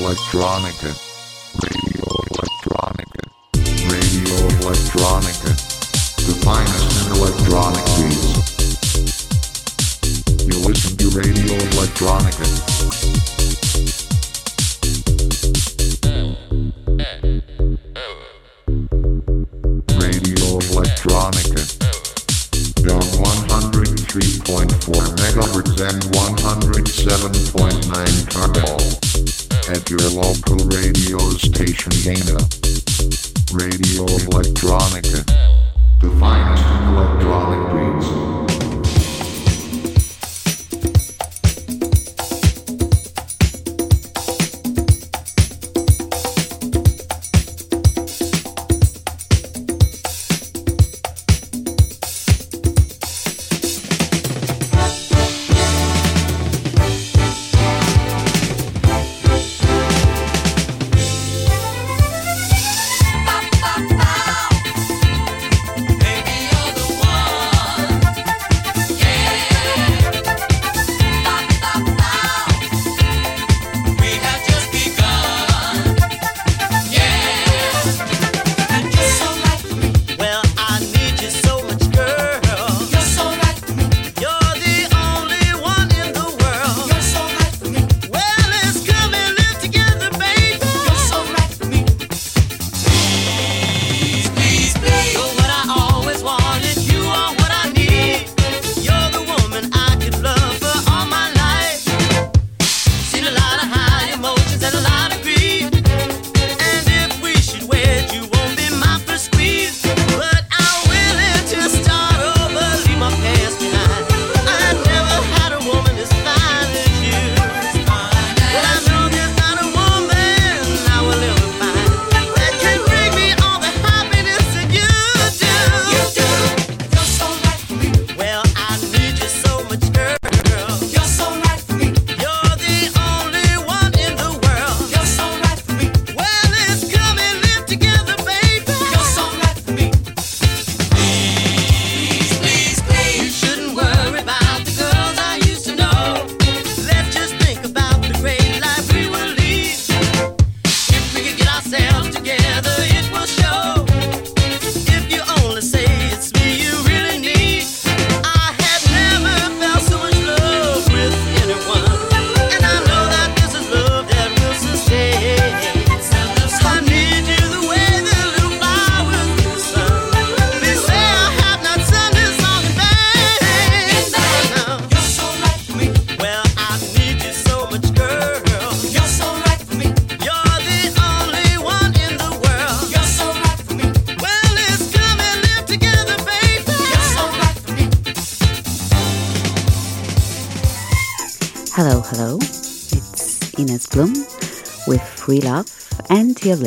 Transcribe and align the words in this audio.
Electronica. 0.00 0.96
Radio 1.60 2.04
Electronica. 2.32 3.20
Radio 3.90 4.46
Electronica. 4.62 5.54
The 6.16 6.32
finest 6.40 7.04
in 7.04 7.12
electronic 7.16 7.84
beats. 7.96 9.28
You 10.46 10.56
listen 10.66 10.96
to 10.96 11.10
Radio 11.10 11.54
Electronica. 11.74 12.49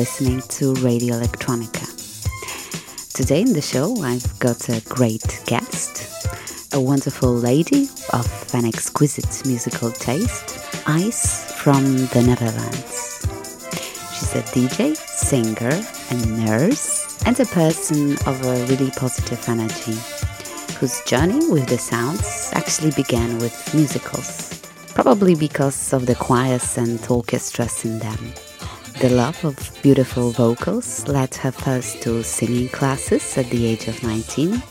Listening 0.04 0.42
to 0.58 0.74
Radio 0.84 1.14
Electronica. 1.14 1.88
Today 3.14 3.40
in 3.40 3.54
the 3.54 3.62
show, 3.62 4.02
I've 4.02 4.38
got 4.38 4.68
a 4.68 4.82
great 4.82 5.42
guest, 5.46 6.74
a 6.74 6.78
wonderful 6.78 7.34
lady 7.34 7.88
of 8.12 8.28
an 8.52 8.66
exquisite 8.66 9.46
musical 9.46 9.90
taste, 9.90 10.58
Ays 10.86 11.50
from 11.52 11.84
the 12.12 12.22
Netherlands. 12.22 13.24
She's 14.12 14.34
a 14.34 14.42
DJ, 14.52 14.94
singer, 14.94 15.72
a 16.10 16.26
nurse, 16.26 17.24
and 17.24 17.40
a 17.40 17.46
person 17.46 18.18
of 18.26 18.44
a 18.44 18.66
really 18.66 18.90
positive 18.90 19.42
energy, 19.48 19.96
whose 20.78 21.00
journey 21.06 21.48
with 21.48 21.66
the 21.66 21.78
sounds 21.78 22.50
actually 22.52 22.90
began 22.90 23.38
with 23.38 23.56
musicals 23.74 24.50
probably 24.94 25.34
because 25.34 25.92
of 25.92 26.06
the 26.06 26.14
choirs 26.14 26.78
and 26.78 27.04
orchestras 27.10 27.84
in 27.84 27.98
them. 27.98 28.32
The 29.00 29.10
love 29.10 29.44
of 29.44 29.78
beautiful 29.82 30.30
vocals 30.30 31.06
led 31.08 31.34
her 31.36 31.50
first 31.50 32.00
to 32.02 32.22
singing 32.22 32.68
classes 32.68 33.36
at 33.36 33.50
the 33.50 33.66
age 33.66 33.88
of 33.88 34.02
19, 34.02 34.62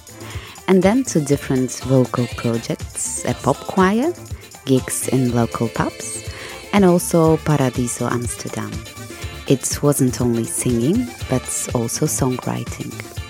and 0.68 0.82
then 0.82 1.04
to 1.06 1.20
different 1.20 1.72
vocal 1.84 2.26
projects, 2.38 3.26
a 3.26 3.34
pop 3.34 3.58
choir, 3.58 4.14
gigs 4.66 5.10
in 5.10 5.34
local 5.36 5.68
pubs, 5.68 6.24
and 6.72 6.86
also 6.86 7.38
Paradiso 7.38 8.08
Amsterdam. 8.08 8.72
It 9.48 9.84
wasn't 9.84 10.22
only 10.22 10.46
singing, 10.46 11.08
but 11.30 11.44
also 11.76 12.06
songwriting. 12.06 13.23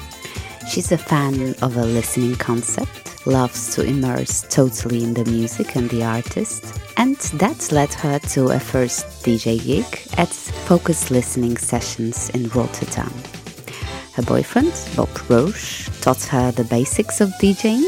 She's 0.67 0.91
a 0.91 0.97
fan 0.97 1.53
of 1.61 1.77
a 1.77 1.85
listening 1.85 2.35
concept, 2.35 3.27
loves 3.27 3.75
to 3.75 3.83
immerse 3.83 4.41
totally 4.49 5.03
in 5.03 5.13
the 5.13 5.25
music 5.25 5.75
and 5.75 5.89
the 5.89 6.03
artist, 6.03 6.79
and 6.97 7.17
that 7.35 7.71
led 7.71 7.93
her 7.93 8.17
to 8.19 8.49
a 8.49 8.59
first 8.59 9.05
DJ 9.23 9.63
gig 9.63 9.85
at 10.17 10.29
Focus 10.29 11.11
Listening 11.11 11.57
Sessions 11.57 12.29
in 12.31 12.49
Rotterdam. 12.49 13.13
Her 14.13 14.23
boyfriend, 14.23 14.73
Bob 14.95 15.09
Roche, 15.29 15.89
taught 16.01 16.23
her 16.23 16.51
the 16.51 16.63
basics 16.63 17.21
of 17.21 17.29
DJing 17.41 17.85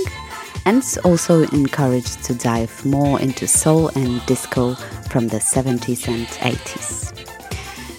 and 0.65 0.83
also 1.03 1.43
encouraged 1.43 2.23
to 2.25 2.35
dive 2.35 2.85
more 2.85 3.19
into 3.19 3.47
soul 3.47 3.89
and 3.95 4.23
disco 4.25 4.75
from 5.09 5.27
the 5.27 5.37
70s 5.37 6.07
and 6.07 6.27
80s. 6.27 7.13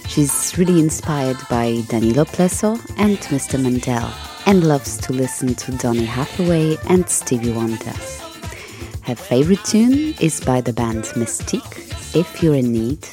She's 0.07 0.57
really 0.57 0.79
inspired 0.79 1.37
by 1.49 1.81
Danilo 1.89 2.23
Plessow 2.23 2.79
and 2.97 3.17
Mr. 3.17 3.61
Mandel 3.61 4.13
and 4.47 4.63
loves 4.63 4.97
to 4.97 5.11
listen 5.11 5.53
to 5.53 5.73
Donny 5.73 6.05
Hathaway 6.05 6.77
and 6.87 7.07
Stevie 7.09 7.51
Wonder. 7.51 7.93
Her 9.01 9.13
favorite 9.13 9.63
tune 9.65 10.15
is 10.21 10.39
by 10.39 10.61
the 10.61 10.71
band 10.71 11.03
Mystique, 11.15 12.15
If 12.15 12.41
You're 12.41 12.55
in 12.55 12.71
Need, 12.71 13.05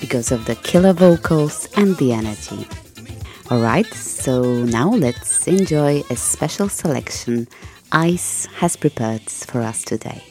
because 0.00 0.30
of 0.30 0.46
the 0.46 0.54
killer 0.54 0.92
vocals 0.92 1.68
and 1.76 1.96
the 1.96 2.12
energy. 2.12 2.68
Alright, 3.50 3.92
so 3.92 4.64
now 4.64 4.90
let's 4.90 5.48
enjoy 5.48 6.04
a 6.08 6.16
special 6.16 6.68
selection 6.68 7.48
Ays 7.92 8.46
has 8.54 8.76
prepared 8.76 9.22
for 9.22 9.62
us 9.62 9.82
today. 9.82 10.22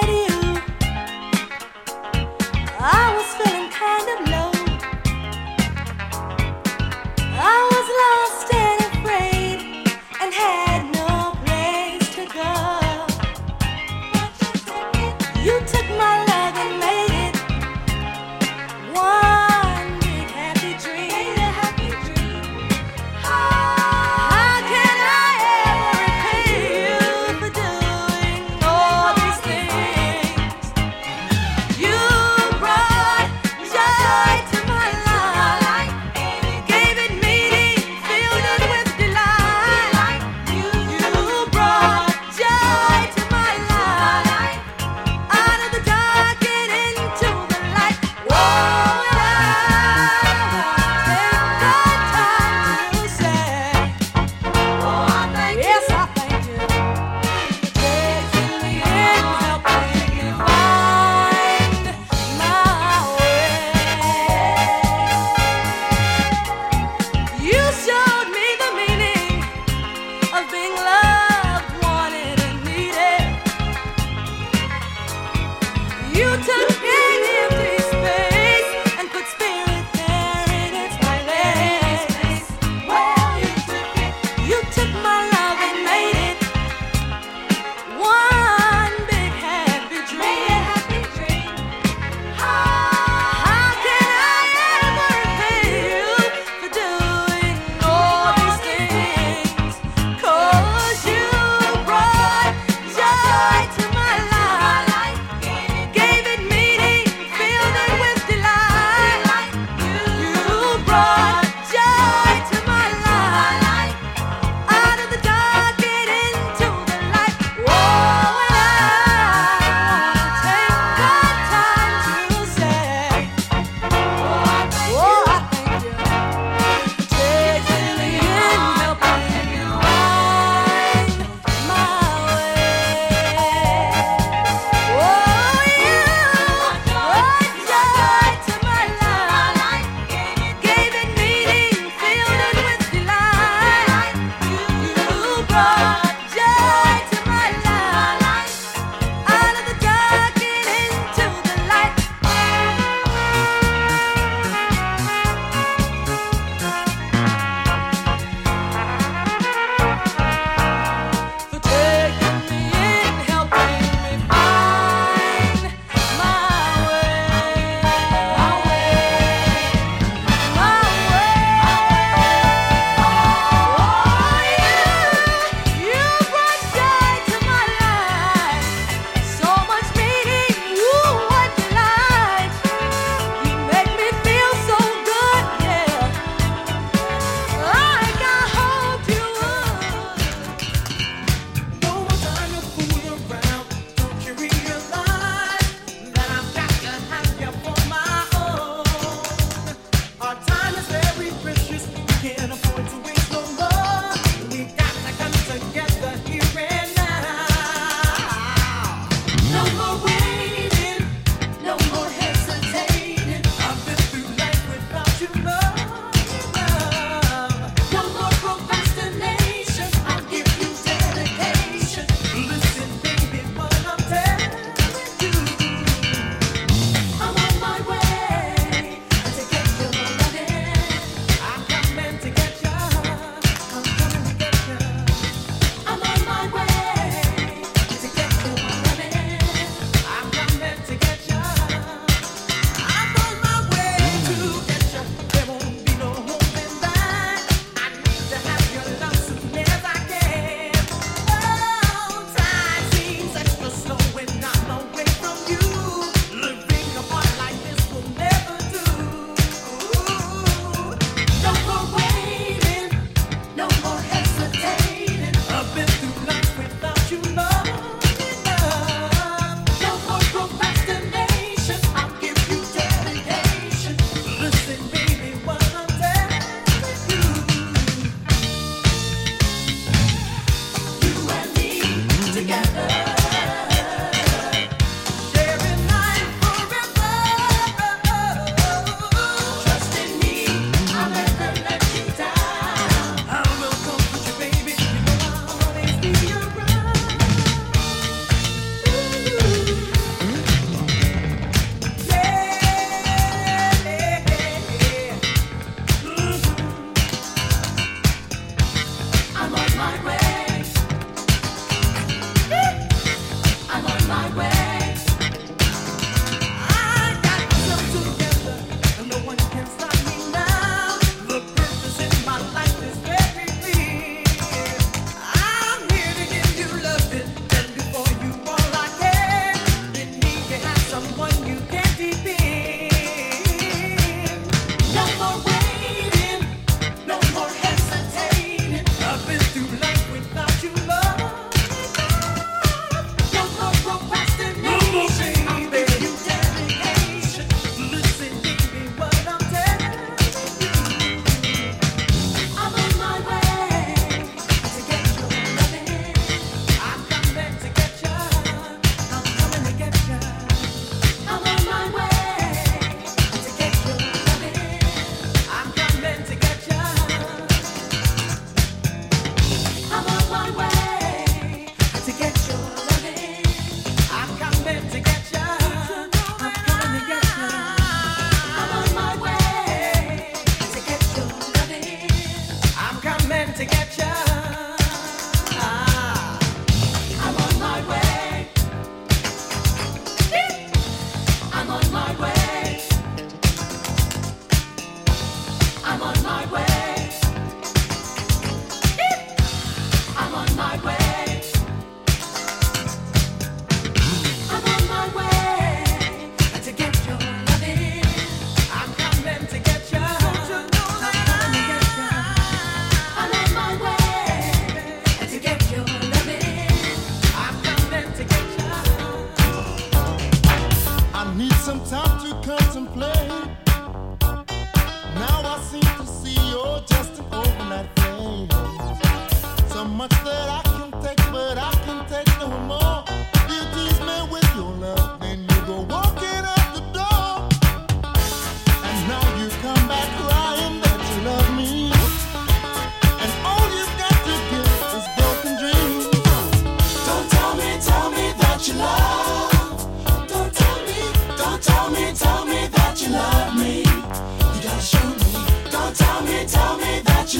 Gave 0.00 0.37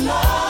love. 0.09 0.48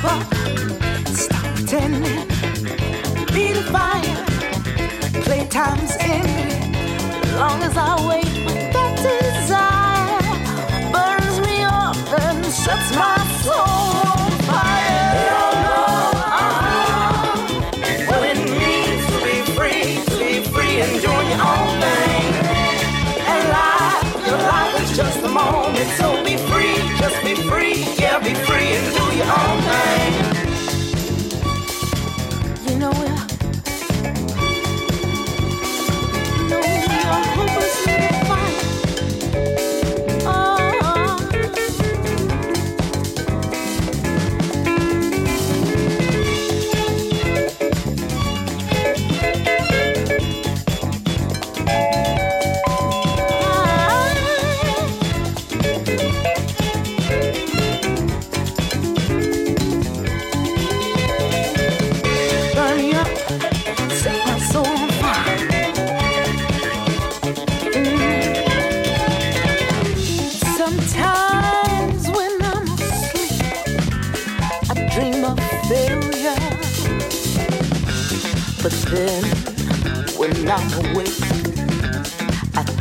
Stop 0.00 1.54
pretending, 1.56 2.26
be 3.34 3.52
the 3.52 3.62
fire. 3.72 4.24
Playtime's. 5.24 5.96
Long 7.34 7.62
as 7.62 7.76
I 7.76 7.94
wait 8.08 8.24
that 8.72 8.94
desire, 8.96 10.22
burns 10.92 11.38
me 11.40 11.62
up 11.62 11.96
and 12.20 12.44
sets 12.46 12.94
my 12.94 13.18
soul 13.42 14.06
on 14.14 14.30
fire. 14.46 15.66
It 18.30 18.38
means 18.62 19.04
to 19.12 19.18
be 19.26 19.36
free, 19.54 19.98
to 20.06 20.14
be 20.18 20.42
free 20.50 20.80
and 20.80 20.94
your 21.02 21.22
own 21.50 21.70
thing. 21.82 22.26
And 23.32 23.42
life, 23.50 24.26
your 24.26 24.38
life 24.38 24.74
is 24.82 24.90
just 24.96 25.18
a 25.24 25.28
moment, 25.28 25.88
so 25.98 26.06
be 26.24 26.37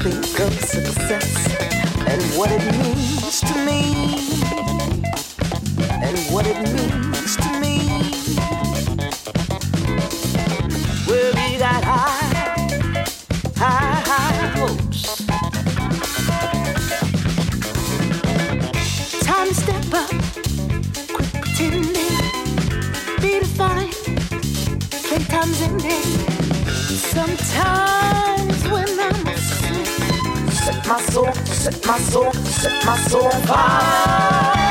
think 0.09 0.39
of 0.39 0.53
success 0.61 1.47
and 2.07 2.21
what 2.37 2.49
it 2.49 2.63
means 2.77 3.41
to 3.41 3.53
me. 3.65 3.81
And 6.01 6.17
what 6.31 6.47
it 6.47 6.57
means 6.75 7.35
to 7.35 7.49
me. 7.59 7.75
Well, 11.07 11.33
we 11.33 11.57
got 11.57 11.83
high, 11.83 13.05
high, 13.57 14.01
high 14.09 14.47
hopes. 14.57 15.25
Time 19.25 19.47
to 19.47 19.55
step 19.55 19.93
up, 19.93 20.09
quit 21.13 21.31
pretending, 21.33 21.91
be 23.21 23.39
defined. 23.39 23.93
Playtime's 25.07 25.61
ending. 25.61 26.07
Sometimes 27.11 27.96
my 30.87 31.01
soul, 31.01 31.33
set 31.45 31.85
my 31.85 31.99
soul, 31.99 32.31
set 32.33 32.85
my 32.85 32.97
soul 32.97 33.29
fire. 33.29 34.66